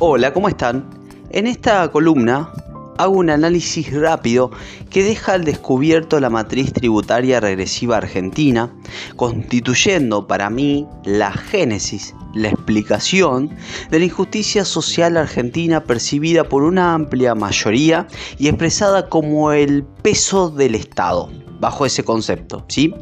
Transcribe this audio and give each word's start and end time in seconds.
Hola, 0.00 0.32
¿cómo 0.32 0.48
están? 0.48 0.88
En 1.30 1.48
esta 1.48 1.88
columna 1.90 2.52
hago 2.98 3.16
un 3.16 3.30
análisis 3.30 3.92
rápido 3.92 4.52
que 4.90 5.02
deja 5.02 5.32
al 5.32 5.42
descubierto 5.42 6.20
la 6.20 6.30
matriz 6.30 6.72
tributaria 6.72 7.40
regresiva 7.40 7.96
argentina, 7.96 8.72
constituyendo 9.16 10.28
para 10.28 10.50
mí 10.50 10.86
la 11.02 11.32
génesis, 11.32 12.14
la 12.32 12.50
explicación 12.50 13.50
de 13.90 13.98
la 13.98 14.04
injusticia 14.04 14.64
social 14.64 15.16
argentina 15.16 15.82
percibida 15.82 16.44
por 16.44 16.62
una 16.62 16.94
amplia 16.94 17.34
mayoría 17.34 18.06
y 18.38 18.46
expresada 18.46 19.08
como 19.08 19.50
el 19.50 19.82
peso 19.82 20.48
del 20.48 20.76
Estado, 20.76 21.28
bajo 21.58 21.84
ese 21.84 22.04
concepto, 22.04 22.64
¿sí? 22.68 22.94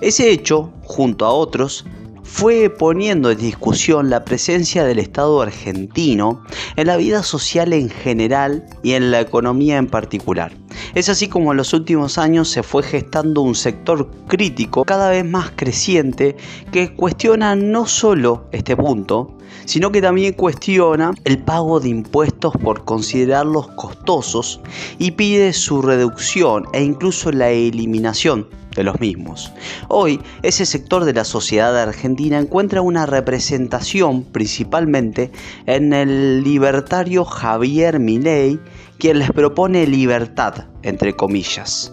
Ese 0.00 0.30
hecho, 0.30 0.72
junto 0.84 1.26
a 1.26 1.30
otros, 1.30 1.84
fue 2.28 2.68
poniendo 2.68 3.30
en 3.30 3.38
discusión 3.38 4.10
la 4.10 4.24
presencia 4.24 4.84
del 4.84 4.98
Estado 4.98 5.40
argentino 5.40 6.44
en 6.76 6.86
la 6.86 6.98
vida 6.98 7.22
social 7.22 7.72
en 7.72 7.88
general 7.88 8.66
y 8.82 8.92
en 8.92 9.10
la 9.10 9.20
economía 9.20 9.78
en 9.78 9.86
particular. 9.86 10.52
Es 10.94 11.08
así 11.08 11.26
como 11.26 11.50
en 11.50 11.56
los 11.56 11.72
últimos 11.72 12.18
años 12.18 12.48
se 12.50 12.62
fue 12.62 12.82
gestando 12.82 13.40
un 13.40 13.54
sector 13.54 14.08
crítico 14.28 14.84
cada 14.84 15.10
vez 15.10 15.24
más 15.24 15.50
creciente 15.56 16.36
que 16.70 16.94
cuestiona 16.94 17.56
no 17.56 17.86
solo 17.86 18.44
este 18.52 18.76
punto, 18.76 19.34
sino 19.64 19.90
que 19.90 20.02
también 20.02 20.34
cuestiona 20.34 21.12
el 21.24 21.38
pago 21.38 21.80
de 21.80 21.88
impuestos 21.88 22.52
por 22.62 22.84
considerarlos 22.84 23.68
costosos 23.68 24.60
y 24.98 25.12
pide 25.12 25.54
su 25.54 25.80
reducción 25.80 26.66
e 26.74 26.84
incluso 26.84 27.32
la 27.32 27.48
eliminación 27.48 28.46
de 28.78 28.84
los 28.84 29.00
mismos. 29.00 29.52
Hoy, 29.88 30.20
ese 30.42 30.64
sector 30.64 31.04
de 31.04 31.12
la 31.12 31.24
sociedad 31.24 31.76
argentina 31.76 32.38
encuentra 32.38 32.80
una 32.80 33.06
representación 33.06 34.22
principalmente 34.22 35.32
en 35.66 35.92
el 35.92 36.44
libertario 36.44 37.24
Javier 37.24 37.98
Milei, 37.98 38.60
quien 38.98 39.18
les 39.18 39.32
propone 39.32 39.86
libertad, 39.86 40.66
entre 40.82 41.14
comillas. 41.14 41.92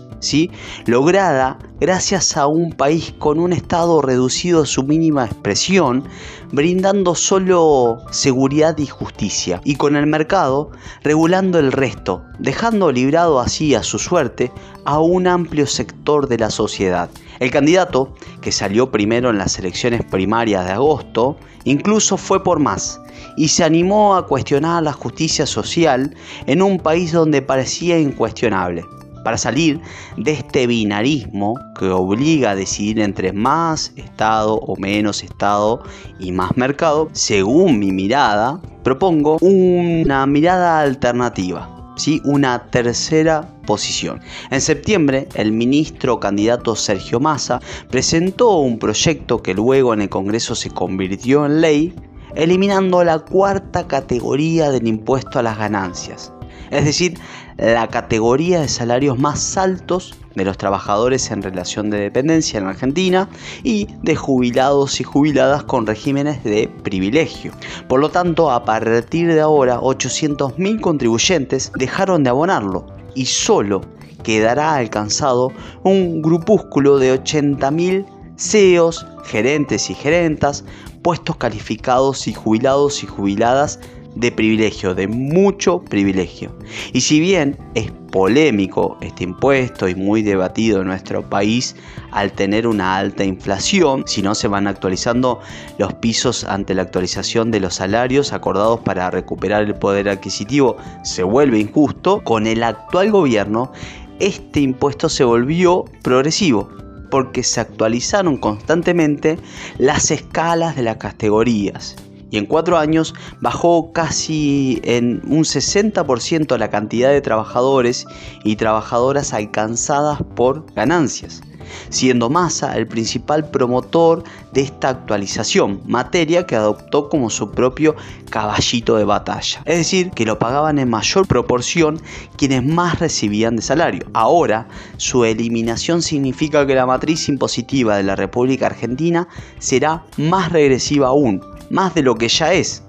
Lograda 0.85 1.59
gracias 1.79 2.35
a 2.37 2.47
un 2.47 2.71
país 2.71 3.13
con 3.19 3.39
un 3.39 3.53
Estado 3.53 4.01
reducido 4.01 4.63
a 4.63 4.65
su 4.65 4.81
mínima 4.83 5.25
expresión, 5.25 6.03
brindando 6.51 7.15
solo 7.15 7.99
seguridad 8.11 8.77
y 8.77 8.87
justicia, 8.87 9.61
y 9.63 9.75
con 9.75 9.95
el 9.95 10.07
mercado 10.07 10.71
regulando 11.03 11.59
el 11.59 11.71
resto, 11.71 12.23
dejando 12.39 12.91
librado 12.91 13.39
así 13.39 13.75
a 13.75 13.83
su 13.83 13.99
suerte 13.99 14.51
a 14.85 14.99
un 14.99 15.27
amplio 15.27 15.67
sector 15.67 16.27
de 16.27 16.39
la 16.39 16.49
sociedad. 16.49 17.09
El 17.39 17.51
candidato, 17.51 18.13
que 18.41 18.51
salió 18.51 18.89
primero 18.89 19.29
en 19.29 19.37
las 19.37 19.59
elecciones 19.59 20.03
primarias 20.05 20.65
de 20.65 20.71
agosto, 20.71 21.35
incluso 21.65 22.17
fue 22.17 22.43
por 22.43 22.59
más 22.59 22.99
y 23.37 23.49
se 23.49 23.63
animó 23.63 24.15
a 24.15 24.25
cuestionar 24.25 24.81
la 24.83 24.93
justicia 24.93 25.45
social 25.45 26.15
en 26.47 26.61
un 26.61 26.79
país 26.79 27.11
donde 27.11 27.41
parecía 27.41 27.99
incuestionable 27.99 28.85
para 29.25 29.39
salir 29.39 29.81
de 30.17 30.33
este 30.33 30.67
binarismo 30.67 31.59
que 31.79 31.89
obliga 31.89 32.51
a 32.51 32.55
decidir 32.55 32.99
entre 32.99 33.33
más 33.33 33.91
Estado 33.95 34.53
o 34.53 34.75
menos 34.77 35.23
Estado 35.23 35.81
y 36.19 36.31
más 36.31 36.55
mercado, 36.55 37.09
según 37.11 37.79
mi 37.79 37.91
mirada, 37.91 38.61
propongo 38.83 39.39
una 39.41 40.27
mirada 40.27 40.79
alternativa. 40.79 41.71
¿Sí? 41.97 42.21
una 42.25 42.69
tercera 42.71 43.47
posición. 43.65 44.19
En 44.51 44.59
septiembre, 44.59 45.29
el 45.33 45.53
ministro 45.53 46.19
candidato 46.19 46.75
Sergio 46.75 47.21
Massa 47.21 47.61
presentó 47.89 48.57
un 48.57 48.77
proyecto 48.79 49.41
que 49.41 49.53
luego 49.53 49.93
en 49.93 50.01
el 50.01 50.09
Congreso 50.09 50.55
se 50.55 50.69
convirtió 50.69 51.45
en 51.45 51.61
ley, 51.61 51.95
eliminando 52.35 53.01
la 53.05 53.19
cuarta 53.19 53.87
categoría 53.87 54.71
del 54.71 54.87
impuesto 54.87 55.39
a 55.39 55.43
las 55.43 55.57
ganancias, 55.57 56.33
es 56.71 56.85
decir, 56.85 57.17
la 57.57 57.87
categoría 57.87 58.61
de 58.61 58.67
salarios 58.67 59.17
más 59.17 59.57
altos 59.57 60.15
de 60.35 60.45
los 60.45 60.57
trabajadores 60.57 61.31
en 61.31 61.41
relación 61.41 61.89
de 61.89 61.99
dependencia 61.99 62.59
en 62.59 62.67
Argentina 62.67 63.29
y 63.63 63.87
de 64.03 64.15
jubilados 64.15 64.99
y 64.99 65.03
jubiladas 65.03 65.63
con 65.63 65.87
regímenes 65.87 66.43
de 66.43 66.69
privilegio. 66.83 67.53
Por 67.87 67.99
lo 67.99 68.09
tanto, 68.09 68.51
a 68.51 68.65
partir 68.65 69.33
de 69.33 69.41
ahora, 69.41 69.79
800.000 69.79 70.81
contribuyentes 70.81 71.71
dejaron 71.77 72.23
de 72.23 72.29
abonarlo 72.29 72.85
y 73.15 73.25
solo 73.25 73.81
quedará 74.23 74.75
alcanzado 74.75 75.51
un 75.83 76.21
grupúsculo 76.21 76.97
de 76.97 77.23
80.000 77.23 78.05
CEOs, 78.37 79.05
gerentes 79.23 79.89
y 79.89 79.93
gerentas, 79.93 80.65
puestos 81.01 81.37
calificados 81.37 82.27
y 82.27 82.33
jubilados 82.33 83.03
y 83.03 83.07
jubiladas 83.07 83.79
de 84.15 84.31
privilegio, 84.31 84.95
de 84.95 85.07
mucho 85.07 85.81
privilegio. 85.81 86.55
Y 86.93 87.01
si 87.01 87.19
bien 87.19 87.57
es 87.75 87.91
polémico 88.11 88.97
este 89.01 89.25
impuesto 89.25 89.89
y 89.89 89.95
muy 89.95 90.21
debatido 90.21 90.81
en 90.81 90.87
nuestro 90.87 91.29
país 91.29 91.75
al 92.11 92.31
tener 92.31 92.65
una 92.65 92.95
alta 92.95 93.25
inflación, 93.25 94.03
si 94.07 94.21
no 94.21 94.33
se 94.35 94.47
van 94.47 94.67
actualizando 94.67 95.41
los 95.77 95.93
pisos 95.95 96.45
ante 96.45 96.73
la 96.73 96.83
actualización 96.83 97.51
de 97.51 97.59
los 97.59 97.75
salarios 97.75 98.31
acordados 98.31 98.79
para 98.79 99.11
recuperar 99.11 99.63
el 99.63 99.75
poder 99.75 100.07
adquisitivo, 100.07 100.77
se 101.03 101.23
vuelve 101.23 101.59
injusto, 101.59 102.23
con 102.23 102.47
el 102.47 102.63
actual 102.63 103.11
gobierno 103.11 103.71
este 104.19 104.61
impuesto 104.61 105.09
se 105.09 105.25
volvió 105.25 105.83
progresivo 106.01 106.69
porque 107.11 107.43
se 107.43 107.59
actualizaron 107.59 108.37
constantemente 108.37 109.37
las 109.77 110.09
escalas 110.09 110.75
de 110.77 110.83
las 110.83 110.97
categorías 110.97 111.97
y 112.31 112.37
en 112.37 112.45
cuatro 112.45 112.77
años 112.77 113.13
bajó 113.41 113.91
casi 113.93 114.79
en 114.83 115.21
un 115.27 115.43
60% 115.43 116.57
la 116.57 116.69
cantidad 116.69 117.09
de 117.09 117.21
trabajadores 117.21 118.05
y 118.43 118.55
trabajadoras 118.55 119.33
alcanzadas 119.33 120.19
por 120.35 120.65
ganancias, 120.73 121.41
siendo 121.89 122.29
Massa 122.29 122.75
el 122.77 122.87
principal 122.87 123.49
promotor 123.49 124.23
de 124.51 124.61
esta 124.61 124.89
actualización, 124.89 125.81
materia 125.85 126.45
que 126.45 126.55
adoptó 126.55 127.09
como 127.09 127.29
su 127.29 127.51
propio 127.51 127.95
caballito 128.29 128.97
de 128.97 129.05
batalla. 129.05 129.61
Es 129.65 129.77
decir, 129.77 130.11
que 130.11 130.25
lo 130.25 130.39
pagaban 130.39 130.79
en 130.79 130.89
mayor 130.89 131.27
proporción 131.27 132.01
quienes 132.37 132.63
más 132.63 132.99
recibían 132.99 133.55
de 133.55 133.61
salario. 133.61 134.05
Ahora, 134.13 134.67
su 134.97 135.25
eliminación 135.25 136.01
significa 136.01 136.65
que 136.65 136.75
la 136.75 136.85
matriz 136.85 137.27
impositiva 137.29 137.97
de 137.97 138.03
la 138.03 138.15
República 138.15 138.67
Argentina 138.67 139.27
será 139.59 140.03
más 140.17 140.51
regresiva 140.51 141.07
aún, 141.07 141.41
más 141.69 141.93
de 141.95 142.03
lo 142.03 142.15
que 142.15 142.27
ya 142.27 142.53
es, 142.53 142.83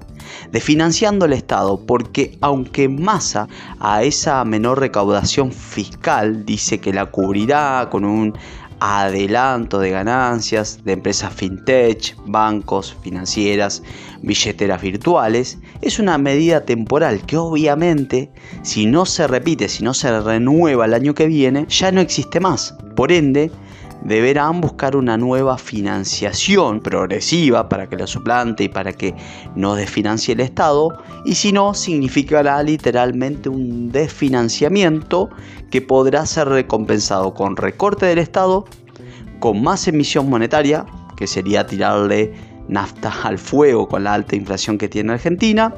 desfinanciando 0.53 1.25
el 1.25 1.33
Estado, 1.33 1.85
porque 1.87 2.37
aunque 2.41 2.89
Massa 2.89 3.49
a 3.81 4.03
esa 4.03 4.45
menor 4.45 4.81
recaudación 4.81 5.53
fiscal 5.53 6.45
dice 6.45 6.81
que 6.81 6.93
la 6.93 7.07
cubrirá 7.07 7.89
con 7.91 8.05
un 8.05 8.35
adelanto 8.81 9.79
de 9.79 9.91
ganancias 9.91 10.85
de 10.85 10.93
empresas 10.93 11.33
fintech, 11.33 12.17
bancos, 12.27 12.97
financieras, 13.03 13.83
billeteras 14.23 14.83
virtuales, 14.83 15.59
es 15.81 15.99
una 15.99 16.19
medida 16.19 16.65
temporal 16.65 17.21
que 17.27 17.37
obviamente 17.37 18.31
si 18.63 18.87
no 18.87 19.07
se 19.07 19.27
repite, 19.27 19.69
si 19.69 19.83
no 19.85 19.95
se 19.95 20.21
renueva 20.21 20.85
el 20.85 20.95
año 20.95 21.15
que 21.15 21.27
viene, 21.27 21.67
ya 21.69 21.93
no 21.93 22.01
existe 22.01 22.41
más. 22.41 22.75
Por 22.95 23.13
ende, 23.13 23.51
deberán 24.07 24.61
buscar 24.61 24.95
una 24.95 25.17
nueva 25.17 25.59
financiación 25.59 26.81
progresiva 26.81 27.69
para 27.69 27.89
que 27.89 27.97
la 27.97 28.07
suplante 28.07 28.65
y 28.65 28.69
para 28.69 28.93
que 28.93 29.15
no 29.57 29.75
desfinancie 29.75 30.35
el 30.35 30.41
Estado, 30.41 31.03
y 31.25 31.35
si 31.35 31.53
no, 31.53 31.75
significará 31.75 32.63
literalmente 32.63 33.49
un 33.49 33.91
desfinanciamiento 33.91 35.29
que 35.71 35.83
podrá 35.83 36.25
ser 36.25 36.49
recompensado 36.49 37.35
con 37.35 37.57
recorte 37.57 38.07
del 38.07 38.19
Estado, 38.19 38.65
con 39.41 39.61
más 39.63 39.89
emisión 39.89 40.31
monetaria, 40.31 40.87
que 41.17 41.27
sería 41.27 41.67
tirarle 41.67 42.33
nafta 42.69 43.13
al 43.25 43.39
fuego 43.39 43.89
con 43.89 44.05
la 44.05 44.15
alta 44.15 44.37
inflación 44.37 44.79
que 44.79 44.89
tiene 44.89 45.15
Argentina, 45.15 45.75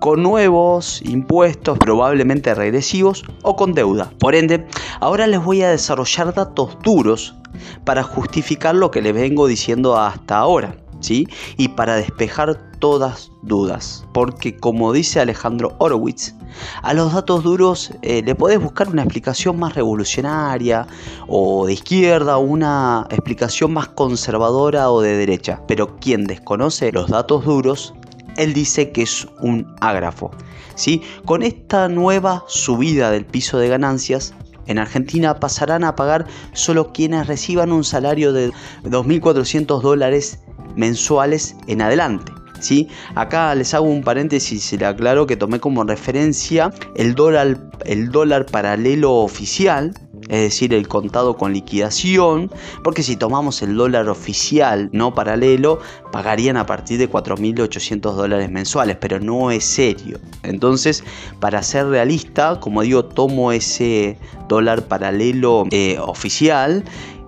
con 0.00 0.22
nuevos 0.22 1.02
impuestos 1.02 1.78
probablemente 1.78 2.54
regresivos 2.54 3.24
o 3.42 3.56
con 3.56 3.74
deuda. 3.74 4.10
Por 4.18 4.34
ende, 4.34 4.66
ahora 5.00 5.26
les 5.26 5.44
voy 5.44 5.62
a 5.62 5.70
desarrollar 5.70 6.32
datos 6.32 6.78
duros 6.82 7.34
para 7.84 8.02
justificar 8.02 8.74
lo 8.74 8.90
que 8.90 9.02
les 9.02 9.14
vengo 9.14 9.46
diciendo 9.46 9.98
hasta 9.98 10.38
ahora, 10.38 10.76
¿sí? 11.00 11.28
Y 11.56 11.68
para 11.68 11.96
despejar 11.96 12.58
todas 12.78 13.30
dudas, 13.42 14.04
porque 14.12 14.56
como 14.56 14.92
dice 14.92 15.20
Alejandro 15.20 15.74
Horowitz, 15.78 16.34
a 16.82 16.92
los 16.94 17.14
datos 17.14 17.42
duros 17.44 17.92
eh, 18.02 18.22
le 18.24 18.34
podés 18.34 18.60
buscar 18.60 18.88
una 18.88 19.02
explicación 19.02 19.58
más 19.58 19.74
revolucionaria 19.74 20.86
o 21.28 21.66
de 21.66 21.74
izquierda, 21.74 22.38
una 22.38 23.06
explicación 23.10 23.72
más 23.72 23.88
conservadora 23.88 24.90
o 24.90 25.00
de 25.00 25.16
derecha, 25.16 25.60
pero 25.66 25.96
quien 25.96 26.24
desconoce 26.24 26.92
los 26.92 27.08
datos 27.08 27.44
duros 27.44 27.94
él 28.36 28.54
dice 28.54 28.92
que 28.92 29.02
es 29.02 29.26
un 29.40 29.74
ágrafo. 29.80 30.30
¿sí? 30.74 31.02
Con 31.24 31.42
esta 31.42 31.88
nueva 31.88 32.44
subida 32.48 33.10
del 33.10 33.24
piso 33.24 33.58
de 33.58 33.68
ganancias, 33.68 34.34
en 34.72 34.78
Argentina 34.78 35.38
pasarán 35.38 35.84
a 35.84 35.94
pagar 35.94 36.26
solo 36.52 36.92
quienes 36.92 37.26
reciban 37.26 37.72
un 37.72 37.84
salario 37.84 38.32
de 38.32 38.50
2.400 38.84 39.80
dólares 39.80 40.40
mensuales 40.74 41.54
en 41.68 41.82
adelante. 41.82 42.32
¿sí? 42.62 42.88
Acá 43.14 43.54
les 43.54 43.74
hago 43.74 43.86
un 43.86 44.02
paréntesis 44.02 44.72
y 44.72 44.78
le 44.78 44.86
aclaro 44.86 45.26
que 45.26 45.36
tomé 45.36 45.60
como 45.60 45.84
referencia 45.84 46.72
el 46.96 47.14
dólar, 47.14 47.58
el 47.84 48.10
dólar 48.10 48.46
paralelo 48.46 49.14
oficial, 49.14 49.92
es 50.32 50.40
decir, 50.40 50.72
el 50.72 50.88
contado 50.88 51.36
con 51.36 51.52
liquidación, 51.52 52.50
porque 52.82 53.02
si 53.02 53.16
tomamos 53.16 53.60
el 53.60 53.76
dólar 53.76 54.08
oficial 54.08 54.88
no 54.90 55.14
paralelo, 55.14 55.78
pagarían 56.10 56.56
a 56.56 56.64
partir 56.64 56.98
de 56.98 57.10
4.800 57.10 58.00
dólares 58.14 58.50
mensuales, 58.50 58.96
pero 58.96 59.20
no 59.20 59.50
es 59.50 59.62
serio. 59.62 60.18
Entonces, 60.42 61.04
para 61.38 61.62
ser 61.62 61.88
realista, 61.88 62.60
como 62.60 62.80
digo, 62.80 63.04
tomo 63.04 63.52
ese 63.52 64.16
dólar 64.48 64.88
paralelo 64.88 65.66
eh, 65.70 65.98
oficial 66.00 66.82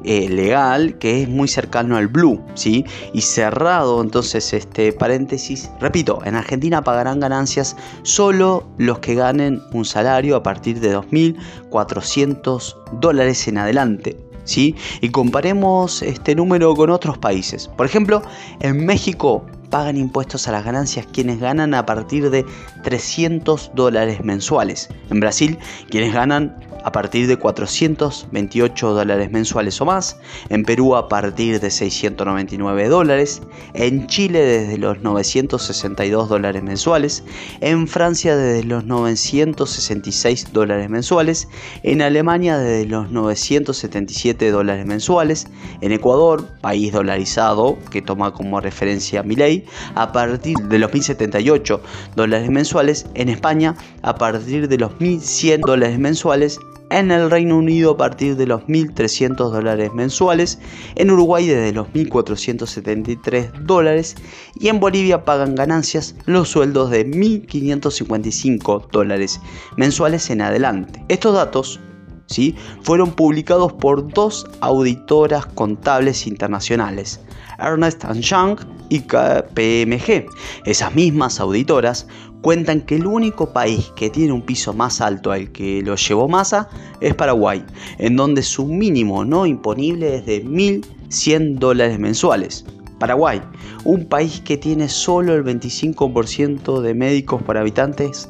eh, 0.04 0.28
legal 0.28 0.98
que 0.98 1.22
es 1.22 1.28
muy 1.28 1.48
cercano 1.48 1.96
al 1.96 2.08
blue, 2.08 2.40
¿sí? 2.54 2.84
Y 3.12 3.22
cerrado 3.22 4.02
entonces 4.02 4.52
este 4.52 4.92
paréntesis, 4.92 5.70
repito, 5.80 6.20
en 6.24 6.34
Argentina 6.34 6.82
pagarán 6.82 7.20
ganancias 7.20 7.76
solo 8.02 8.68
los 8.78 8.98
que 8.98 9.14
ganen 9.14 9.62
un 9.72 9.84
salario 9.84 10.36
a 10.36 10.42
partir 10.42 10.80
de 10.80 10.96
2.400 10.96 12.76
dólares 13.00 13.48
en 13.48 13.58
adelante. 13.58 14.16
¿Sí? 14.46 14.74
Y 15.00 15.08
comparemos 15.08 16.02
este 16.02 16.34
número 16.34 16.74
con 16.74 16.90
otros 16.90 17.16
países. 17.16 17.66
Por 17.66 17.86
ejemplo, 17.86 18.22
en 18.60 18.84
México 18.84 19.46
pagan 19.74 19.96
impuestos 19.96 20.46
a 20.46 20.52
las 20.52 20.64
ganancias 20.64 21.04
quienes 21.12 21.40
ganan 21.40 21.74
a 21.74 21.84
partir 21.84 22.30
de 22.30 22.46
300 22.84 23.72
dólares 23.74 24.22
mensuales. 24.22 24.88
En 25.10 25.18
Brasil, 25.18 25.58
quienes 25.90 26.14
ganan 26.14 26.56
a 26.84 26.92
partir 26.92 27.26
de 27.26 27.38
428 27.38 28.90
dólares 28.92 29.32
mensuales 29.32 29.80
o 29.80 29.86
más, 29.86 30.18
en 30.50 30.64
Perú 30.64 30.94
a 30.94 31.08
partir 31.08 31.58
de 31.58 31.70
699 31.70 32.88
dólares, 32.88 33.42
en 33.72 34.06
Chile 34.06 34.40
desde 34.40 34.76
los 34.76 35.00
962 35.00 36.28
dólares 36.28 36.62
mensuales, 36.62 37.24
en 37.60 37.88
Francia 37.88 38.36
desde 38.36 38.64
los 38.64 38.84
966 38.84 40.52
dólares 40.52 40.90
mensuales, 40.90 41.48
en 41.82 42.02
Alemania 42.02 42.58
desde 42.58 42.86
los 42.86 43.10
977 43.10 44.50
dólares 44.50 44.84
mensuales, 44.84 45.46
en 45.80 45.90
Ecuador, 45.90 46.46
país 46.60 46.92
dolarizado 46.92 47.78
que 47.90 48.02
toma 48.02 48.34
como 48.34 48.60
referencia 48.60 49.22
mi 49.22 49.36
ley, 49.36 49.63
a 49.94 50.12
partir 50.12 50.56
de 50.56 50.78
los 50.78 50.93
1078 50.93 51.81
dólares 52.16 52.50
mensuales, 52.50 53.06
en 53.14 53.28
España 53.28 53.75
a 54.02 54.16
partir 54.16 54.69
de 54.69 54.78
los 54.78 55.00
1100 55.00 55.61
dólares 55.62 55.99
mensuales, 55.99 56.58
en 56.90 57.11
el 57.11 57.31
Reino 57.31 57.58
Unido 57.58 57.93
a 57.93 57.96
partir 57.96 58.37
de 58.37 58.46
los 58.46 58.62
1.300 58.62 59.50
dólares 59.50 59.93
mensuales, 59.93 60.58
en 60.94 61.11
Uruguay 61.11 61.46
desde 61.46 61.72
los 61.72 61.88
1.473 61.88 63.52
dólares 63.64 64.14
y 64.55 64.69
en 64.69 64.81
Bolivia 64.81 65.25
pagan 65.25 65.55
ganancias 65.55 66.14
los 66.26 66.50
sueldos 66.50 66.90
de 66.90 67.06
1.555 67.06 68.90
dólares 68.90 69.40
mensuales 69.76 70.31
en 70.31 70.43
adelante. 70.43 71.05
Estos 71.08 71.34
datos 71.34 71.81
¿sí? 72.26 72.55
fueron 72.82 73.10
publicados 73.12 73.72
por 73.72 74.12
dos 74.12 74.46
auditoras 74.60 75.46
contables 75.46 76.26
internacionales, 76.26 77.20
Ernest 77.58 78.05
Young 78.20 78.58
y 78.88 79.00
KPMG. 79.00 80.26
Esas 80.64 80.94
mismas 80.94 81.40
auditoras 81.40 82.06
cuentan 82.44 82.82
que 82.82 82.96
el 82.96 83.06
único 83.06 83.52
país 83.52 83.90
que 83.96 84.10
tiene 84.10 84.32
un 84.32 84.42
piso 84.42 84.75
más 84.75 85.00
alto 85.00 85.32
al 85.32 85.50
que 85.50 85.82
lo 85.82 85.96
llevó 85.96 86.28
Massa 86.28 86.69
es 87.00 87.14
Paraguay, 87.14 87.64
en 87.98 88.16
donde 88.16 88.42
su 88.42 88.66
mínimo 88.66 89.25
no 89.25 89.46
imponible 89.46 90.16
es 90.16 90.26
de 90.26 90.44
1.100 90.44 91.58
dólares 91.58 91.98
mensuales. 91.98 92.66
Paraguay, 92.98 93.40
un 93.84 94.06
país 94.06 94.40
que 94.40 94.56
tiene 94.56 94.88
solo 94.88 95.34
el 95.34 95.42
25% 95.42 96.81
de 96.81 96.94
médicos 96.94 97.42
por 97.42 97.56
habitantes 97.56 98.28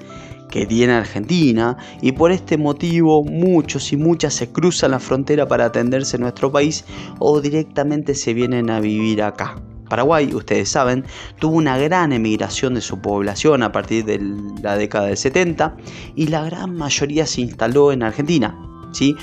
que 0.49 0.67
tiene 0.67 0.93
Argentina 0.93 1.77
y 2.01 2.13
por 2.13 2.31
este 2.31 2.57
motivo 2.57 3.25
muchos 3.25 3.93
y 3.93 3.97
muchas 3.97 4.35
se 4.35 4.53
cruzan 4.53 4.93
la 4.93 5.01
frontera 5.01 5.49
para 5.49 5.65
atenderse 5.65 6.17
en 6.17 6.23
nuestro 6.23 6.53
país 6.53 6.85
o 7.19 7.41
directamente 7.41 8.15
se 8.15 8.35
vienen 8.35 8.71
a 8.71 8.79
vivir 8.79 9.23
acá. 9.23 9.57
Paraguay, 9.95 10.35
ustedes 10.35 10.71
saben, 10.71 11.05
tuvo 11.39 11.55
una 11.57 11.79
gran 11.79 12.13
emigración 12.13 12.75
de 12.75 12.81
su 12.81 12.99
población 12.99 13.63
a 13.63 13.71
partir 13.71 14.05
de 14.05 14.19
la 14.61 14.77
década 14.77 15.07
del 15.07 15.17
70 15.17 15.77
y 16.17 16.27
la 16.27 16.43
gran 16.43 16.75
mayoría 16.75 17.25
se 17.27 17.43
instaló 17.43 17.93
en 17.93 18.03
Argentina. 18.03 18.59
¿sí? 18.91 19.15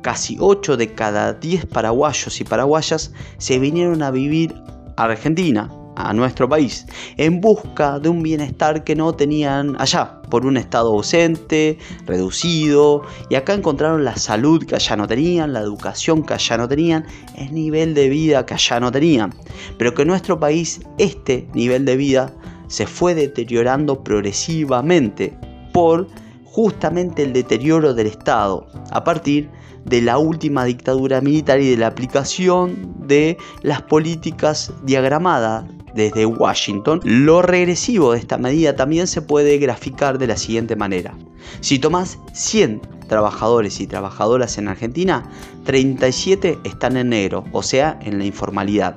Casi 0.00 0.38
8 0.40 0.78
de 0.78 0.94
cada 0.94 1.34
10 1.34 1.66
paraguayos 1.66 2.40
y 2.40 2.44
paraguayas 2.44 3.12
se 3.36 3.58
vinieron 3.58 4.02
a 4.02 4.10
vivir 4.10 4.54
a 4.96 5.04
Argentina 5.04 5.68
a 5.96 6.12
nuestro 6.12 6.48
país 6.48 6.86
en 7.16 7.40
busca 7.40 7.98
de 7.98 8.08
un 8.08 8.22
bienestar 8.22 8.84
que 8.84 8.94
no 8.94 9.12
tenían 9.14 9.76
allá, 9.78 10.20
por 10.30 10.46
un 10.46 10.56
estado 10.56 10.90
ausente, 10.90 11.78
reducido, 12.06 13.02
y 13.30 13.36
acá 13.36 13.54
encontraron 13.54 14.04
la 14.04 14.16
salud 14.16 14.64
que 14.64 14.74
allá 14.74 14.96
no 14.96 15.06
tenían, 15.06 15.52
la 15.52 15.60
educación 15.60 16.22
que 16.22 16.34
allá 16.34 16.56
no 16.56 16.68
tenían, 16.68 17.06
el 17.36 17.52
nivel 17.54 17.94
de 17.94 18.08
vida 18.08 18.44
que 18.46 18.54
allá 18.54 18.80
no 18.80 18.90
tenían, 18.90 19.34
pero 19.78 19.94
que 19.94 20.02
en 20.02 20.08
nuestro 20.08 20.40
país 20.40 20.80
este 20.98 21.48
nivel 21.54 21.84
de 21.84 21.96
vida 21.96 22.34
se 22.66 22.86
fue 22.86 23.14
deteriorando 23.14 24.02
progresivamente 24.02 25.36
por 25.72 26.08
justamente 26.44 27.22
el 27.22 27.32
deterioro 27.32 27.94
del 27.94 28.06
Estado 28.06 28.66
a 28.90 29.04
partir 29.04 29.50
de 29.84 30.00
la 30.00 30.18
última 30.18 30.64
dictadura 30.64 31.20
militar 31.20 31.60
y 31.60 31.70
de 31.70 31.76
la 31.76 31.88
aplicación 31.88 32.94
de 33.06 33.36
las 33.62 33.82
políticas 33.82 34.72
diagramadas 34.84 35.64
desde 35.94 36.26
Washington, 36.26 37.00
lo 37.04 37.42
regresivo 37.42 38.12
de 38.12 38.18
esta 38.18 38.38
medida 38.38 38.76
también 38.76 39.06
se 39.06 39.22
puede 39.22 39.58
graficar 39.58 40.18
de 40.18 40.26
la 40.26 40.36
siguiente 40.36 40.76
manera. 40.76 41.14
Si 41.60 41.78
tomás 41.78 42.18
100 42.32 42.80
trabajadores 43.08 43.80
y 43.80 43.86
trabajadoras 43.86 44.58
en 44.58 44.68
Argentina, 44.68 45.30
37 45.64 46.58
están 46.64 46.96
en 46.96 47.10
negro, 47.10 47.44
o 47.52 47.62
sea, 47.62 47.98
en 48.02 48.18
la 48.18 48.24
informalidad. 48.24 48.96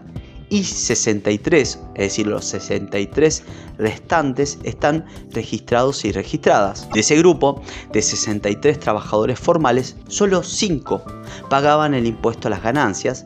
Y 0.50 0.64
63, 0.64 1.80
es 1.96 2.04
decir, 2.04 2.26
los 2.26 2.46
63 2.46 3.44
restantes 3.78 4.60
están 4.64 5.06
registrados 5.32 6.06
y 6.06 6.14
registradas. 6.14 6.88
De 6.94 7.02
ese 7.02 7.18
grupo 7.18 7.62
de 7.92 8.02
63 8.02 8.80
trabajadores 8.80 9.38
formales, 9.38 9.98
solo 10.08 10.44
5 10.44 11.04
pagaban 11.50 11.94
el 11.94 12.06
impuesto 12.06 12.48
a 12.48 12.52
las 12.52 12.64
ganancias 12.64 13.26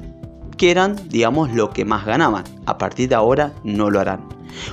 eran, 0.70 0.96
digamos, 1.10 1.52
lo 1.54 1.72
que 1.72 1.86
más 1.86 2.06
ganaban. 2.06 2.44
A 2.66 2.78
partir 2.78 3.10
de 3.10 3.16
ahora 3.16 3.54
no 3.64 3.90
lo 3.90 4.00
harán. 4.00 4.28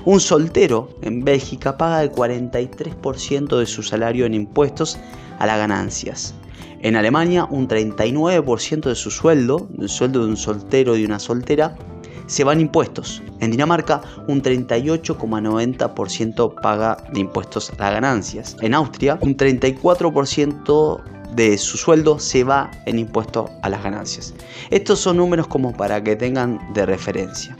Un 0.04 0.20
soltero 0.20 0.90
en 1.02 1.24
Bélgica 1.24 1.76
paga 1.76 2.02
el 2.02 2.12
43% 2.12 3.58
de 3.58 3.66
su 3.66 3.82
salario 3.82 4.26
en 4.26 4.34
impuestos 4.34 4.98
a 5.38 5.46
las 5.46 5.58
ganancias. 5.58 6.34
En 6.80 6.94
Alemania 6.96 7.46
un 7.50 7.68
39% 7.68 8.88
de 8.88 8.94
su 8.94 9.10
sueldo, 9.10 9.68
el 9.78 9.88
sueldo 9.88 10.24
de 10.24 10.30
un 10.30 10.36
soltero 10.36 10.96
y 10.96 11.04
una 11.04 11.18
soltera, 11.18 11.76
se 12.26 12.44
van 12.44 12.60
impuestos. 12.60 13.20
En 13.40 13.50
Dinamarca 13.50 14.00
un 14.28 14.40
38,90% 14.42 16.54
paga 16.60 16.98
de 17.12 17.20
impuestos 17.20 17.70
a 17.70 17.76
las 17.78 17.94
ganancias. 17.94 18.56
En 18.60 18.74
Austria 18.74 19.18
un 19.22 19.34
34% 19.36 21.02
de 21.38 21.56
su 21.56 21.78
sueldo 21.78 22.18
se 22.18 22.42
va 22.42 22.68
en 22.84 22.98
impuesto 22.98 23.48
a 23.62 23.68
las 23.68 23.84
ganancias. 23.84 24.34
Estos 24.70 24.98
son 24.98 25.18
números 25.18 25.46
como 25.46 25.72
para 25.72 26.02
que 26.02 26.16
tengan 26.16 26.58
de 26.74 26.84
referencia. 26.84 27.56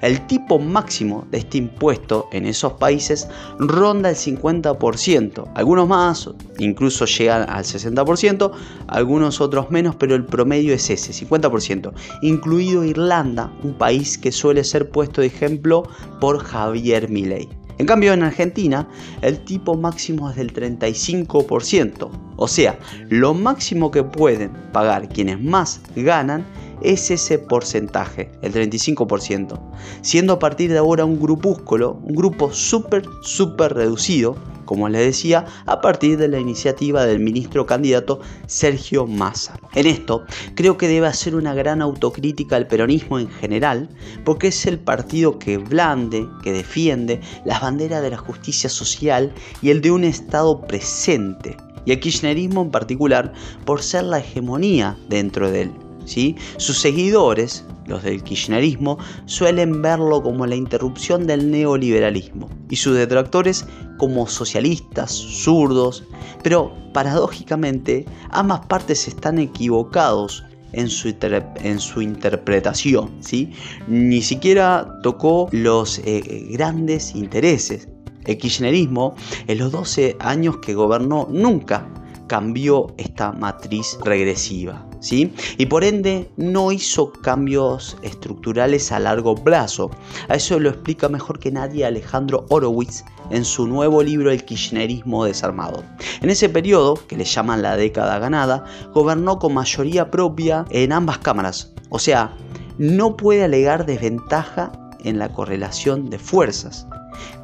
El 0.00 0.26
tipo 0.26 0.58
máximo 0.58 1.26
de 1.30 1.38
este 1.38 1.58
impuesto 1.58 2.28
en 2.32 2.46
esos 2.46 2.72
países 2.74 3.28
ronda 3.58 4.08
el 4.08 4.16
50%, 4.16 5.50
algunos 5.54 5.86
más, 5.86 6.30
incluso 6.58 7.04
llegan 7.04 7.48
al 7.50 7.64
60%, 7.64 8.52
algunos 8.88 9.42
otros 9.42 9.70
menos, 9.70 9.96
pero 9.96 10.14
el 10.14 10.24
promedio 10.24 10.72
es 10.72 10.88
ese, 10.88 11.12
50%, 11.12 11.92
incluido 12.22 12.84
Irlanda, 12.84 13.52
un 13.62 13.74
país 13.74 14.16
que 14.16 14.32
suele 14.32 14.64
ser 14.64 14.90
puesto 14.90 15.20
de 15.20 15.26
ejemplo 15.26 15.82
por 16.20 16.38
Javier 16.38 17.10
Milei. 17.10 17.59
En 17.80 17.86
cambio, 17.86 18.12
en 18.12 18.22
Argentina, 18.22 18.86
el 19.22 19.40
tipo 19.40 19.74
máximo 19.74 20.28
es 20.28 20.36
del 20.36 20.52
35%. 20.52 22.10
O 22.36 22.46
sea, 22.46 22.78
lo 23.08 23.32
máximo 23.32 23.90
que 23.90 24.02
pueden 24.02 24.52
pagar 24.70 25.08
quienes 25.08 25.40
más 25.40 25.80
ganan 25.96 26.44
es 26.82 27.10
ese 27.10 27.38
porcentaje, 27.38 28.30
el 28.42 28.52
35%, 28.52 29.60
siendo 30.02 30.34
a 30.34 30.38
partir 30.38 30.70
de 30.70 30.78
ahora 30.78 31.04
un 31.04 31.20
grupúsculo, 31.20 32.00
un 32.02 32.14
grupo 32.14 32.52
súper, 32.52 33.04
súper 33.22 33.74
reducido, 33.74 34.36
como 34.64 34.88
les 34.88 35.04
decía, 35.04 35.46
a 35.66 35.80
partir 35.80 36.16
de 36.16 36.28
la 36.28 36.38
iniciativa 36.38 37.04
del 37.04 37.18
ministro 37.18 37.66
candidato 37.66 38.20
Sergio 38.46 39.04
Massa. 39.04 39.58
En 39.74 39.88
esto, 39.88 40.22
creo 40.54 40.76
que 40.76 40.86
debe 40.86 41.08
hacer 41.08 41.34
una 41.34 41.54
gran 41.54 41.82
autocrítica 41.82 42.54
al 42.54 42.68
peronismo 42.68 43.18
en 43.18 43.28
general, 43.28 43.88
porque 44.24 44.46
es 44.48 44.66
el 44.66 44.78
partido 44.78 45.40
que 45.40 45.58
blande, 45.58 46.24
que 46.44 46.52
defiende 46.52 47.20
las 47.44 47.60
banderas 47.60 48.00
de 48.00 48.10
la 48.10 48.18
justicia 48.18 48.70
social 48.70 49.34
y 49.60 49.70
el 49.70 49.80
de 49.80 49.90
un 49.90 50.04
Estado 50.04 50.60
presente, 50.60 51.56
y 51.84 51.90
el 51.90 51.98
kirchnerismo 51.98 52.62
en 52.62 52.70
particular 52.70 53.32
por 53.64 53.82
ser 53.82 54.04
la 54.04 54.20
hegemonía 54.20 54.96
dentro 55.08 55.50
de 55.50 55.62
él. 55.62 55.89
¿Sí? 56.04 56.36
Sus 56.56 56.78
seguidores, 56.78 57.64
los 57.86 58.02
del 58.02 58.22
kirchnerismo, 58.22 58.98
suelen 59.26 59.82
verlo 59.82 60.22
como 60.22 60.46
la 60.46 60.56
interrupción 60.56 61.26
del 61.26 61.50
neoliberalismo 61.50 62.48
y 62.68 62.76
sus 62.76 62.96
detractores 62.96 63.66
como 63.98 64.26
socialistas, 64.26 65.12
zurdos, 65.12 66.04
pero 66.42 66.72
paradójicamente 66.92 68.06
ambas 68.30 68.60
partes 68.66 69.08
están 69.08 69.38
equivocados 69.38 70.44
en 70.72 70.88
su, 70.88 72.00
interpretación, 72.00 73.10
¿sí? 73.20 73.52
Ni 73.88 74.22
siquiera 74.22 74.98
tocó 75.02 75.48
los 75.52 76.00
eh, 76.04 76.48
grandes 76.52 77.14
intereses. 77.14 77.88
El 78.24 78.38
kirchnerismo, 78.38 79.14
en 79.46 79.58
los 79.58 79.72
12 79.72 80.16
años 80.20 80.58
que 80.58 80.74
gobernó, 80.74 81.26
nunca 81.30 81.88
cambió 82.26 82.94
esta 82.98 83.32
matriz 83.32 83.98
regresiva. 84.04 84.86
¿Sí? 85.00 85.32
Y 85.56 85.66
por 85.66 85.82
ende 85.82 86.30
no 86.36 86.72
hizo 86.72 87.10
cambios 87.12 87.96
estructurales 88.02 88.92
a 88.92 88.98
largo 88.98 89.34
plazo. 89.34 89.90
A 90.28 90.34
eso 90.34 90.60
lo 90.60 90.68
explica 90.68 91.08
mejor 91.08 91.38
que 91.38 91.50
nadie 91.50 91.86
Alejandro 91.86 92.44
Horowitz 92.50 93.04
en 93.30 93.44
su 93.44 93.66
nuevo 93.66 94.02
libro 94.02 94.30
El 94.30 94.44
Kirchnerismo 94.44 95.24
desarmado. 95.24 95.82
En 96.20 96.30
ese 96.30 96.48
periodo, 96.48 96.94
que 97.08 97.16
le 97.16 97.24
llaman 97.24 97.62
la 97.62 97.76
década 97.76 98.18
ganada, 98.18 98.64
gobernó 98.92 99.38
con 99.38 99.54
mayoría 99.54 100.10
propia 100.10 100.66
en 100.70 100.92
ambas 100.92 101.18
cámaras. 101.18 101.72
O 101.88 101.98
sea, 101.98 102.36
no 102.78 103.16
puede 103.16 103.44
alegar 103.44 103.86
desventaja 103.86 104.72
en 105.02 105.18
la 105.18 105.32
correlación 105.32 106.10
de 106.10 106.18
fuerzas 106.18 106.86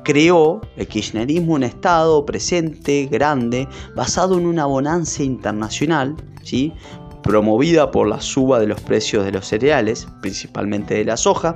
creó 0.06 0.60
el 0.76 0.86
kirchnerismo 0.86 1.54
un 1.54 1.64
Estado 1.64 2.24
presente, 2.24 3.06
grande, 3.10 3.66
basado 3.96 4.38
en 4.38 4.46
una 4.46 4.64
bonanza 4.64 5.24
internacional, 5.24 6.14
¿sí? 6.44 6.72
Promovida 7.26 7.90
por 7.90 8.06
la 8.06 8.20
suba 8.20 8.60
de 8.60 8.68
los 8.68 8.80
precios 8.80 9.24
de 9.24 9.32
los 9.32 9.46
cereales, 9.46 10.06
principalmente 10.22 10.94
de 10.94 11.04
la 11.04 11.16
soja, 11.16 11.54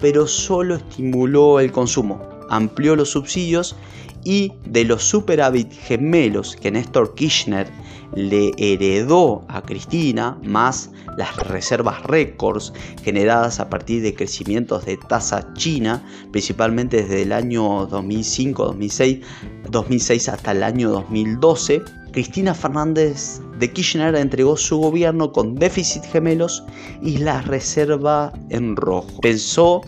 pero 0.00 0.26
solo 0.26 0.76
estimuló 0.76 1.58
el 1.58 1.72
consumo, 1.72 2.20
amplió 2.50 2.94
los 2.94 3.10
subsidios 3.10 3.76
y 4.24 4.52
de 4.66 4.84
los 4.84 5.04
superávit 5.04 5.72
gemelos 5.72 6.56
que 6.56 6.70
Néstor 6.70 7.14
Kirchner 7.14 7.70
le 8.14 8.52
heredó 8.58 9.44
a 9.48 9.62
Cristina, 9.62 10.38
más 10.42 10.90
las 11.16 11.36
reservas 11.36 12.02
récords 12.02 12.72
generadas 13.02 13.58
a 13.58 13.70
partir 13.70 14.02
de 14.02 14.14
crecimientos 14.14 14.84
de 14.84 14.96
tasa 14.96 15.52
china, 15.54 16.04
principalmente 16.30 17.02
desde 17.02 17.22
el 17.22 17.32
año 17.32 17.86
2005, 17.86 18.64
2006, 18.66 19.24
2006 19.70 20.28
hasta 20.28 20.52
el 20.52 20.62
año 20.62 20.90
2012, 20.90 21.82
Cristina 22.16 22.54
Fernández 22.54 23.42
de 23.58 23.70
Kirchner 23.70 24.16
entregó 24.16 24.56
su 24.56 24.78
gobierno 24.78 25.32
con 25.32 25.54
déficit 25.54 26.02
gemelos 26.02 26.64
y 27.02 27.18
la 27.18 27.42
reserva 27.42 28.32
en 28.48 28.74
rojo. 28.74 29.20
Pensó, 29.20 29.82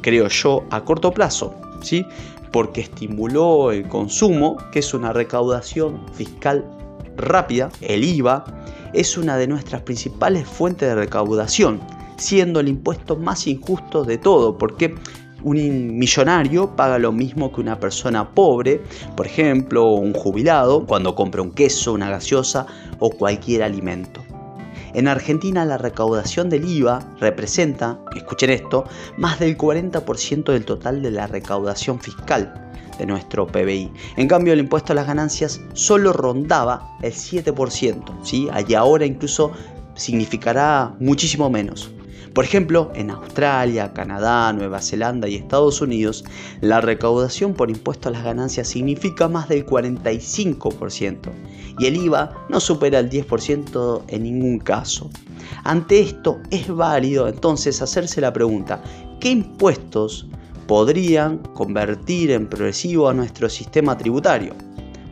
creo 0.00 0.28
yo, 0.28 0.62
a 0.70 0.84
corto 0.84 1.10
plazo, 1.10 1.52
¿sí? 1.82 2.06
porque 2.52 2.82
estimuló 2.82 3.72
el 3.72 3.88
consumo, 3.88 4.56
que 4.70 4.78
es 4.78 4.94
una 4.94 5.12
recaudación 5.12 6.00
fiscal 6.12 6.64
rápida, 7.16 7.70
el 7.80 8.04
IVA, 8.04 8.44
es 8.92 9.18
una 9.18 9.36
de 9.36 9.48
nuestras 9.48 9.82
principales 9.82 10.46
fuentes 10.46 10.88
de 10.88 10.94
recaudación, 10.94 11.80
siendo 12.18 12.60
el 12.60 12.68
impuesto 12.68 13.16
más 13.16 13.48
injusto 13.48 14.04
de 14.04 14.18
todo, 14.18 14.58
porque 14.58 14.94
un 15.44 15.98
millonario 15.98 16.74
paga 16.74 16.98
lo 16.98 17.12
mismo 17.12 17.52
que 17.52 17.60
una 17.60 17.78
persona 17.78 18.30
pobre, 18.30 18.80
por 19.14 19.26
ejemplo, 19.26 19.92
un 19.92 20.14
jubilado, 20.14 20.86
cuando 20.86 21.14
compra 21.14 21.42
un 21.42 21.52
queso, 21.52 21.92
una 21.92 22.10
gaseosa 22.10 22.66
o 22.98 23.10
cualquier 23.10 23.62
alimento. 23.62 24.22
En 24.94 25.06
Argentina 25.06 25.64
la 25.64 25.76
recaudación 25.76 26.48
del 26.48 26.68
IVA 26.68 27.00
representa, 27.20 27.98
escuchen 28.16 28.50
esto, 28.50 28.84
más 29.18 29.38
del 29.38 29.58
40% 29.58 30.44
del 30.52 30.64
total 30.64 31.02
de 31.02 31.10
la 31.10 31.26
recaudación 31.26 32.00
fiscal 32.00 32.72
de 32.98 33.06
nuestro 33.06 33.46
PBI. 33.46 33.92
En 34.16 34.28
cambio, 34.28 34.52
el 34.52 34.60
impuesto 34.60 34.92
a 34.92 34.96
las 34.96 35.06
ganancias 35.06 35.60
solo 35.74 36.12
rondaba 36.12 36.96
el 37.02 37.12
7%, 37.12 38.02
¿sí? 38.22 38.48
y 38.68 38.74
ahora 38.74 39.04
incluso 39.04 39.50
significará 39.94 40.94
muchísimo 41.00 41.50
menos. 41.50 41.93
Por 42.34 42.44
ejemplo, 42.44 42.90
en 42.96 43.10
Australia, 43.10 43.92
Canadá, 43.92 44.52
Nueva 44.52 44.82
Zelanda 44.82 45.28
y 45.28 45.36
Estados 45.36 45.80
Unidos, 45.80 46.24
la 46.60 46.80
recaudación 46.80 47.54
por 47.54 47.70
impuesto 47.70 48.08
a 48.08 48.12
las 48.12 48.24
ganancias 48.24 48.66
significa 48.66 49.28
más 49.28 49.48
del 49.48 49.64
45% 49.64 51.30
y 51.78 51.86
el 51.86 51.96
IVA 51.96 52.46
no 52.48 52.58
supera 52.58 52.98
el 52.98 53.08
10% 53.08 54.02
en 54.08 54.22
ningún 54.24 54.58
caso. 54.58 55.10
Ante 55.62 56.00
esto 56.00 56.40
es 56.50 56.66
válido 56.68 57.28
entonces 57.28 57.80
hacerse 57.80 58.20
la 58.20 58.32
pregunta, 58.32 58.82
¿qué 59.20 59.30
impuestos 59.30 60.26
podrían 60.66 61.38
convertir 61.38 62.32
en 62.32 62.48
progresivo 62.48 63.08
a 63.08 63.14
nuestro 63.14 63.48
sistema 63.48 63.96
tributario? 63.96 64.54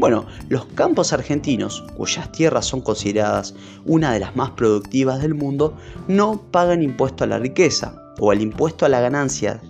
Bueno, 0.02 0.26
los 0.48 0.64
campos 0.64 1.12
argentinos, 1.12 1.84
cuyas 1.96 2.32
tierras 2.32 2.66
son 2.66 2.80
consideradas 2.80 3.54
una 3.84 4.12
de 4.12 4.18
las 4.18 4.34
más 4.34 4.50
productivas 4.50 5.22
del 5.22 5.34
mundo, 5.36 5.76
no 6.08 6.42
pagan 6.50 6.82
impuesto 6.82 7.22
a 7.22 7.28
la 7.28 7.38
riqueza 7.38 7.94
o 8.18 8.32
el 8.32 8.40
impuesto 8.40 8.84
a 8.84 8.88
la 8.88 8.98
ganancia 8.98 9.62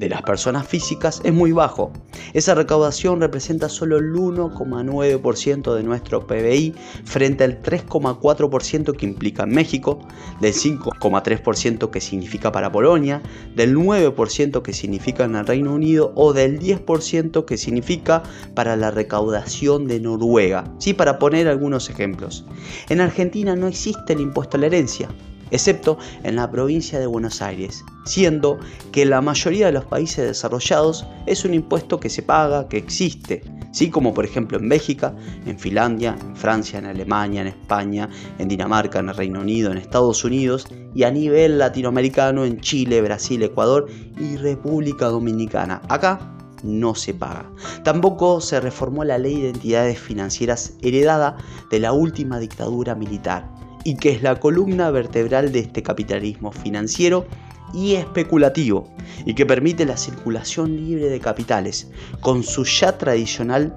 de 0.00 0.08
las 0.08 0.22
personas 0.22 0.66
físicas 0.66 1.20
es 1.24 1.32
muy 1.32 1.52
bajo. 1.52 1.92
Esa 2.32 2.54
recaudación 2.54 3.20
representa 3.20 3.68
solo 3.68 3.98
el 3.98 4.14
1,9% 4.14 5.74
de 5.74 5.82
nuestro 5.82 6.26
PBI 6.26 6.74
frente 7.04 7.44
al 7.44 7.62
3,4% 7.62 8.96
que 8.96 9.04
implica 9.04 9.42
en 9.42 9.50
México, 9.50 10.00
del 10.40 10.54
5,3% 10.54 11.90
que 11.90 12.00
significa 12.00 12.50
para 12.50 12.72
Polonia, 12.72 13.22
del 13.54 13.76
9% 13.76 14.62
que 14.62 14.72
significa 14.72 15.24
en 15.24 15.36
el 15.36 15.46
Reino 15.46 15.74
Unido 15.74 16.12
o 16.16 16.32
del 16.32 16.58
10% 16.58 17.44
que 17.44 17.58
significa 17.58 18.22
para 18.54 18.76
la 18.76 18.90
recaudación 18.90 19.86
de 19.86 20.00
Noruega. 20.00 20.64
Sí, 20.78 20.94
para 20.94 21.18
poner 21.18 21.46
algunos 21.46 21.90
ejemplos. 21.90 22.46
En 22.88 23.02
Argentina 23.02 23.54
no 23.54 23.66
existe 23.66 24.14
el 24.14 24.20
impuesto 24.20 24.56
a 24.56 24.60
la 24.60 24.66
herencia 24.66 25.10
excepto 25.50 25.98
en 26.22 26.36
la 26.36 26.50
provincia 26.50 26.98
de 26.98 27.06
Buenos 27.06 27.42
Aires, 27.42 27.84
siendo 28.04 28.58
que 28.92 29.04
la 29.04 29.20
mayoría 29.20 29.66
de 29.66 29.72
los 29.72 29.84
países 29.84 30.26
desarrollados 30.26 31.06
es 31.26 31.44
un 31.44 31.54
impuesto 31.54 32.00
que 32.00 32.10
se 32.10 32.22
paga, 32.22 32.68
que 32.68 32.78
existe, 32.78 33.42
¿sí? 33.72 33.90
como 33.90 34.14
por 34.14 34.24
ejemplo 34.24 34.58
en 34.58 34.68
México, 34.68 35.12
en 35.46 35.58
Finlandia, 35.58 36.16
en 36.20 36.36
Francia, 36.36 36.78
en 36.78 36.86
Alemania, 36.86 37.42
en 37.42 37.48
España, 37.48 38.08
en 38.38 38.48
Dinamarca, 38.48 38.98
en 38.98 39.08
el 39.08 39.16
Reino 39.16 39.40
Unido, 39.40 39.70
en 39.70 39.78
Estados 39.78 40.24
Unidos 40.24 40.66
y 40.94 41.04
a 41.04 41.10
nivel 41.10 41.58
latinoamericano 41.58 42.44
en 42.44 42.60
Chile, 42.60 43.00
Brasil, 43.02 43.42
Ecuador 43.42 43.86
y 44.18 44.36
República 44.36 45.06
Dominicana. 45.06 45.82
Acá 45.88 46.36
no 46.62 46.94
se 46.94 47.14
paga. 47.14 47.50
Tampoco 47.84 48.40
se 48.40 48.60
reformó 48.60 49.04
la 49.04 49.18
ley 49.18 49.40
de 49.40 49.50
entidades 49.50 49.98
financieras 49.98 50.74
heredada 50.82 51.38
de 51.70 51.80
la 51.80 51.92
última 51.92 52.38
dictadura 52.38 52.94
militar 52.94 53.59
y 53.90 53.96
que 53.96 54.12
es 54.12 54.22
la 54.22 54.38
columna 54.38 54.88
vertebral 54.92 55.50
de 55.50 55.58
este 55.58 55.82
capitalismo 55.82 56.52
financiero 56.52 57.26
y 57.74 57.94
especulativo 57.96 58.88
y 59.26 59.34
que 59.34 59.44
permite 59.44 59.84
la 59.84 59.96
circulación 59.96 60.76
libre 60.76 61.08
de 61.08 61.18
capitales 61.18 61.88
con 62.20 62.44
su 62.44 62.64
ya 62.64 62.96
tradicional 62.98 63.76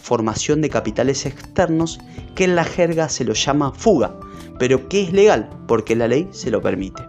formación 0.00 0.60
de 0.60 0.70
capitales 0.70 1.26
externos 1.26 1.98
que 2.36 2.44
en 2.44 2.54
la 2.54 2.62
jerga 2.62 3.08
se 3.08 3.24
lo 3.24 3.32
llama 3.32 3.72
fuga, 3.72 4.14
pero 4.60 4.88
que 4.88 5.02
es 5.02 5.12
legal 5.12 5.50
porque 5.66 5.96
la 5.96 6.06
ley 6.06 6.28
se 6.30 6.52
lo 6.52 6.62
permite. 6.62 7.02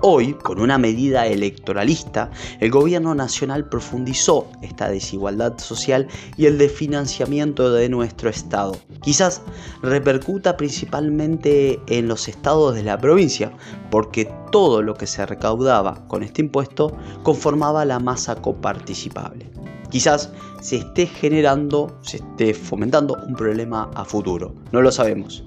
Hoy, 0.00 0.34
con 0.34 0.60
una 0.60 0.78
medida 0.78 1.26
electoralista, 1.26 2.30
el 2.60 2.70
gobierno 2.70 3.16
nacional 3.16 3.68
profundizó 3.68 4.46
esta 4.62 4.88
desigualdad 4.88 5.58
social 5.58 6.06
y 6.36 6.46
el 6.46 6.56
desfinanciamiento 6.56 7.72
de 7.72 7.88
nuestro 7.88 8.30
Estado. 8.30 8.76
Quizás 9.02 9.42
repercuta 9.82 10.56
principalmente 10.56 11.80
en 11.88 12.06
los 12.06 12.28
estados 12.28 12.76
de 12.76 12.84
la 12.84 12.96
provincia, 12.98 13.50
porque 13.90 14.30
todo 14.52 14.82
lo 14.82 14.94
que 14.94 15.08
se 15.08 15.26
recaudaba 15.26 16.06
con 16.06 16.22
este 16.22 16.42
impuesto 16.42 16.96
conformaba 17.24 17.84
la 17.84 17.98
masa 17.98 18.36
coparticipable. 18.36 19.50
Quizás 19.90 20.30
se 20.60 20.76
esté 20.76 21.06
generando, 21.06 21.98
se 22.02 22.18
esté 22.18 22.54
fomentando 22.54 23.18
un 23.26 23.34
problema 23.34 23.90
a 23.96 24.04
futuro, 24.04 24.54
no 24.70 24.80
lo 24.80 24.92
sabemos. 24.92 25.42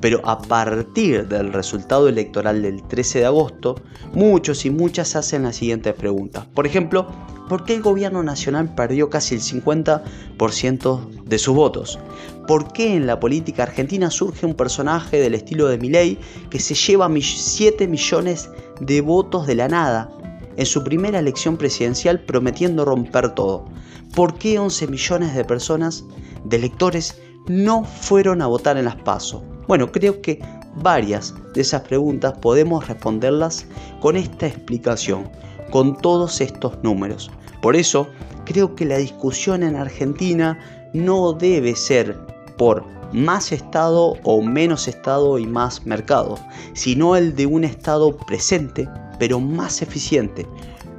Pero 0.00 0.20
a 0.24 0.40
partir 0.40 1.28
del 1.28 1.52
resultado 1.52 2.08
electoral 2.08 2.62
del 2.62 2.82
13 2.82 3.20
de 3.20 3.26
agosto, 3.26 3.76
muchos 4.14 4.64
y 4.64 4.70
muchas 4.70 5.14
hacen 5.16 5.42
las 5.42 5.56
siguientes 5.56 5.94
preguntas. 5.94 6.46
Por 6.54 6.66
ejemplo, 6.66 7.06
¿por 7.48 7.64
qué 7.64 7.74
el 7.74 7.82
gobierno 7.82 8.22
nacional 8.22 8.74
perdió 8.74 9.10
casi 9.10 9.34
el 9.34 9.42
50% 9.42 11.24
de 11.24 11.38
sus 11.38 11.54
votos? 11.54 11.98
¿Por 12.46 12.72
qué 12.72 12.96
en 12.96 13.06
la 13.06 13.20
política 13.20 13.64
argentina 13.64 14.10
surge 14.10 14.46
un 14.46 14.54
personaje 14.54 15.20
del 15.20 15.34
estilo 15.34 15.68
de 15.68 15.78
Milei 15.78 16.18
que 16.48 16.58
se 16.58 16.74
lleva 16.74 17.08
7 17.08 17.86
millones 17.86 18.50
de 18.80 19.00
votos 19.02 19.46
de 19.46 19.54
la 19.54 19.68
nada 19.68 20.10
en 20.56 20.66
su 20.66 20.82
primera 20.82 21.18
elección 21.18 21.56
presidencial 21.56 22.20
prometiendo 22.20 22.84
romper 22.84 23.34
todo? 23.34 23.66
¿Por 24.14 24.38
qué 24.38 24.58
11 24.58 24.88
millones 24.88 25.34
de 25.34 25.44
personas, 25.44 26.04
de 26.44 26.56
electores, 26.56 27.20
no 27.48 27.84
fueron 27.84 28.42
a 28.42 28.46
votar 28.46 28.76
en 28.76 28.84
las 28.84 28.96
PASO? 28.96 29.42
Bueno, 29.66 29.90
creo 29.92 30.20
que 30.20 30.40
varias 30.76 31.34
de 31.54 31.60
esas 31.60 31.82
preguntas 31.82 32.34
podemos 32.40 32.88
responderlas 32.88 33.66
con 34.00 34.16
esta 34.16 34.46
explicación, 34.46 35.30
con 35.70 35.96
todos 35.96 36.40
estos 36.40 36.82
números. 36.82 37.30
Por 37.62 37.76
eso, 37.76 38.08
creo 38.44 38.74
que 38.74 38.84
la 38.84 38.98
discusión 38.98 39.62
en 39.62 39.76
Argentina 39.76 40.58
no 40.92 41.32
debe 41.32 41.74
ser 41.74 42.18
por 42.56 42.84
más 43.12 43.52
Estado 43.52 44.14
o 44.22 44.42
menos 44.42 44.88
Estado 44.88 45.38
y 45.38 45.46
más 45.46 45.86
mercado, 45.86 46.38
sino 46.74 47.16
el 47.16 47.34
de 47.34 47.46
un 47.46 47.64
Estado 47.64 48.16
presente, 48.16 48.88
pero 49.18 49.40
más 49.40 49.82
eficiente, 49.82 50.46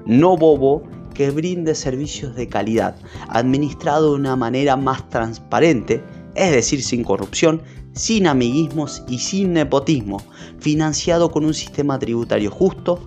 no 0.05 0.37
bobo, 0.37 0.83
que 1.13 1.29
brinde 1.29 1.75
servicios 1.75 2.35
de 2.35 2.47
calidad, 2.47 2.95
administrado 3.27 4.11
de 4.11 4.15
una 4.15 4.35
manera 4.35 4.77
más 4.77 5.07
transparente, 5.09 6.01
es 6.35 6.51
decir, 6.51 6.83
sin 6.83 7.03
corrupción, 7.03 7.61
sin 7.93 8.27
amiguismos 8.27 9.03
y 9.07 9.19
sin 9.19 9.53
nepotismo, 9.53 10.23
financiado 10.59 11.31
con 11.31 11.45
un 11.45 11.53
sistema 11.53 11.99
tributario 11.99 12.51
justo, 12.51 12.99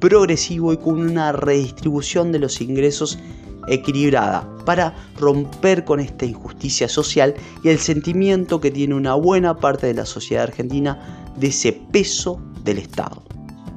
progresivo 0.00 0.72
y 0.72 0.76
con 0.76 1.00
una 1.00 1.32
redistribución 1.32 2.32
de 2.32 2.38
los 2.38 2.60
ingresos 2.60 3.18
equilibrada 3.68 4.48
para 4.64 4.94
romper 5.18 5.84
con 5.84 6.00
esta 6.00 6.24
injusticia 6.24 6.88
social 6.88 7.34
y 7.62 7.68
el 7.68 7.78
sentimiento 7.78 8.60
que 8.60 8.70
tiene 8.70 8.94
una 8.94 9.14
buena 9.14 9.56
parte 9.56 9.86
de 9.86 9.94
la 9.94 10.06
sociedad 10.06 10.44
argentina 10.44 11.32
de 11.36 11.48
ese 11.48 11.72
peso 11.72 12.40
del 12.62 12.78
Estado, 12.78 13.22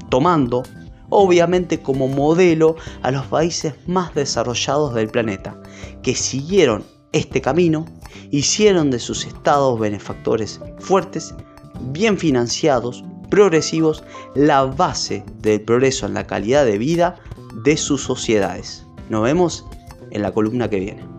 tomando 0.10 0.64
obviamente 1.10 1.80
como 1.80 2.08
modelo 2.08 2.76
a 3.02 3.12
los 3.12 3.26
países 3.26 3.74
más 3.88 4.14
desarrollados 4.14 4.94
del 4.94 5.10
planeta, 5.10 5.60
que 6.04 6.16
siguieron 6.16 6.84
este 7.12 7.42
camino, 7.42 7.86
hicieron 8.32 8.92
de 8.92 9.00
sus 9.00 9.26
estados 9.26 9.80
benefactores 9.80 10.60
fuertes, 10.80 11.34
bien 11.92 12.18
financiados, 12.18 13.04
progresivos, 13.30 14.04
la 14.36 14.64
base 14.66 15.24
del 15.42 15.62
progreso 15.62 16.06
en 16.06 16.14
la 16.14 16.28
calidad 16.28 16.66
de 16.66 16.78
vida 16.78 17.16
de 17.64 17.78
sus 17.78 18.02
sociedades. 18.02 18.86
Nos 19.10 19.24
vemos 19.24 19.66
en 20.12 20.22
la 20.22 20.32
columna 20.32 20.70
que 20.70 20.80
viene. 20.80 21.19